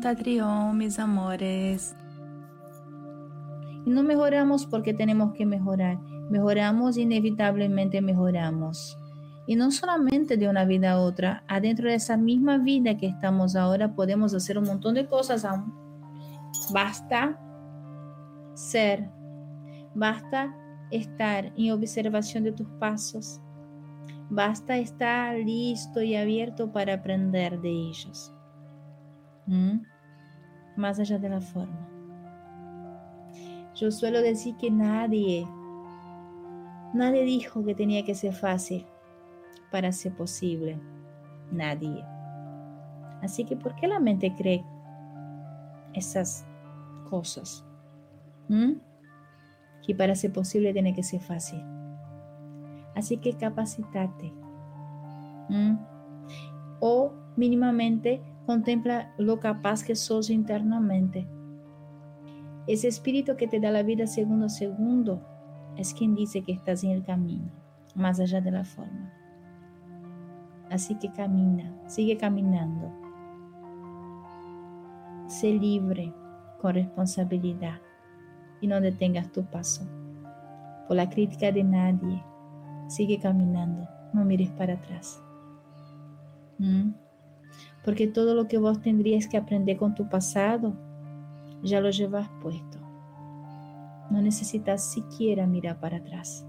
Tatrión, 0.00 0.78
mis 0.78 0.98
amores. 0.98 1.96
No 3.84 4.02
mejoramos 4.02 4.66
porque 4.66 4.94
tenemos 4.94 5.32
que 5.32 5.44
mejorar. 5.44 5.98
Mejoramos 6.30 6.96
inevitablemente 6.96 8.00
mejoramos. 8.00 8.98
Y 9.46 9.56
no 9.56 9.70
solamente 9.70 10.36
de 10.36 10.48
una 10.48 10.64
vida 10.64 10.92
a 10.92 11.00
otra, 11.00 11.44
adentro 11.48 11.88
de 11.88 11.96
esa 11.96 12.16
misma 12.16 12.58
vida 12.58 12.96
que 12.96 13.06
estamos 13.06 13.56
ahora 13.56 13.94
podemos 13.94 14.34
hacer 14.34 14.58
un 14.58 14.64
montón 14.64 14.94
de 14.94 15.06
cosas 15.06 15.44
aún. 15.44 15.72
Basta 16.72 17.38
ser, 18.54 19.10
basta 19.94 20.56
estar 20.90 21.52
en 21.56 21.72
observación 21.72 22.44
de 22.44 22.52
tus 22.52 22.68
pasos, 22.78 23.40
basta 24.30 24.78
estar 24.78 25.36
listo 25.36 26.02
y 26.02 26.16
abierto 26.16 26.72
para 26.72 26.94
aprender 26.94 27.60
de 27.60 27.70
ellos. 27.70 28.35
¿Mm? 29.46 29.78
Más 30.76 30.98
allá 30.98 31.18
de 31.18 31.28
la 31.28 31.40
forma. 31.40 31.88
Yo 33.74 33.90
suelo 33.90 34.22
decir 34.22 34.56
que 34.56 34.70
nadie, 34.70 35.46
nadie 36.94 37.24
dijo 37.24 37.64
que 37.64 37.74
tenía 37.74 38.04
que 38.04 38.14
ser 38.14 38.32
fácil 38.32 38.86
para 39.70 39.92
ser 39.92 40.14
posible. 40.14 40.80
Nadie. 41.52 42.04
Así 43.22 43.44
que, 43.44 43.56
¿por 43.56 43.74
qué 43.76 43.86
la 43.86 44.00
mente 44.00 44.34
cree 44.34 44.64
esas 45.92 46.46
cosas? 47.10 47.64
¿Mm? 48.48 48.74
Que 49.86 49.94
para 49.94 50.14
ser 50.14 50.32
posible 50.32 50.72
tiene 50.72 50.94
que 50.94 51.02
ser 51.02 51.20
fácil. 51.20 51.62
Así 52.94 53.18
que 53.18 53.34
capacitate. 53.34 54.32
¿Mm? 55.50 55.76
O 56.80 57.12
mínimamente 57.36 58.22
contempla 58.46 59.12
lo 59.18 59.40
capaz 59.40 59.82
que 59.82 59.96
sos 59.96 60.30
internamente. 60.30 61.26
Ese 62.66 62.88
espíritu 62.88 63.36
que 63.36 63.48
te 63.48 63.60
da 63.60 63.70
la 63.70 63.82
vida 63.82 64.06
segundo 64.06 64.46
a 64.46 64.48
segundo 64.48 65.20
es 65.76 65.92
quien 65.92 66.14
dice 66.14 66.42
que 66.42 66.52
estás 66.52 66.82
en 66.84 66.90
el 66.90 67.04
camino, 67.04 67.50
más 67.94 68.18
allá 68.20 68.40
de 68.40 68.52
la 68.52 68.64
forma. 68.64 69.12
Así 70.70 70.94
que 70.96 71.12
camina, 71.12 71.72
sigue 71.86 72.16
caminando. 72.16 72.92
Sé 75.26 75.52
libre 75.52 76.12
con 76.60 76.74
responsabilidad 76.74 77.80
y 78.60 78.66
no 78.66 78.80
detengas 78.80 79.30
tu 79.32 79.44
paso. 79.44 79.86
Por 80.86 80.96
la 80.96 81.08
crítica 81.08 81.52
de 81.52 81.64
nadie, 81.64 82.22
sigue 82.88 83.18
caminando, 83.18 83.88
no 84.12 84.24
mires 84.24 84.50
para 84.50 84.74
atrás. 84.74 85.20
¿Mm? 86.58 87.05
Porque 87.86 88.06
todo 88.06 88.34
lo 88.34 88.48
que 88.48 88.58
vos 88.58 88.82
tendrías 88.82 89.26
que 89.26 89.38
aprender 89.38 89.78
con 89.78 89.94
tu 89.94 90.10
pasado, 90.10 90.74
ya 91.62 91.80
lo 91.80 91.88
llevas 91.88 92.28
puesto. 92.42 92.78
No 94.10 94.20
necesitas 94.20 94.84
siquiera 94.92 95.46
mirar 95.46 95.80
para 95.80 95.96
atrás. 95.96 96.46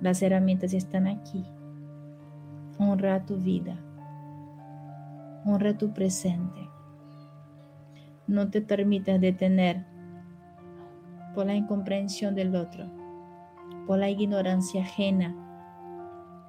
Las 0.00 0.20
herramientas 0.22 0.74
están 0.74 1.06
aquí 1.06 1.44
honra 2.80 3.26
tu 3.26 3.36
vida, 3.36 3.76
honra 5.44 5.76
tu 5.76 5.92
presente. 5.92 6.66
No 8.26 8.48
te 8.48 8.62
permitas 8.62 9.20
detener 9.20 9.84
por 11.34 11.44
la 11.44 11.54
incomprensión 11.54 12.34
del 12.34 12.56
otro, 12.56 12.86
por 13.86 13.98
la 13.98 14.08
ignorancia 14.08 14.80
ajena, 14.80 15.34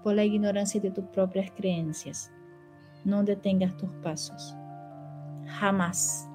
por 0.03 0.15
la 0.15 0.23
ignorancia 0.23 0.79
de 0.79 0.91
tus 0.91 1.03
propias 1.05 1.51
creencias. 1.51 2.31
No 3.05 3.23
detengas 3.23 3.75
tus 3.77 3.89
pasos. 4.03 4.55
Jamás. 5.45 6.27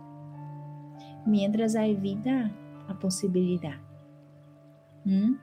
Mientras 1.24 1.74
hay 1.76 1.96
vida, 1.96 2.50
hay 2.88 2.94
posibilidad. 2.96 3.78
¿Mm? 5.04 5.34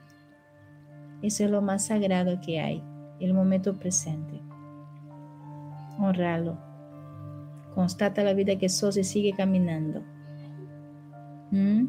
Eso 1.22 1.44
es 1.44 1.50
lo 1.50 1.62
más 1.62 1.86
sagrado 1.86 2.40
que 2.40 2.60
hay, 2.60 2.82
el 3.18 3.32
momento 3.32 3.78
presente 3.78 4.44
honralo. 5.98 6.56
Constata 7.74 8.22
la 8.22 8.34
vida 8.34 8.56
que 8.56 8.68
sos 8.68 8.96
y 8.96 9.04
sigue 9.04 9.32
caminando. 9.32 10.02
¿Mm? 11.50 11.86